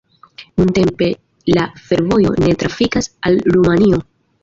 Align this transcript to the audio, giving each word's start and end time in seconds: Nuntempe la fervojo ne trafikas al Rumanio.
Nuntempe 0.61 1.09
la 1.57 1.67
fervojo 1.91 2.35
ne 2.47 2.59
trafikas 2.65 3.15
al 3.31 3.43
Rumanio. 3.55 4.05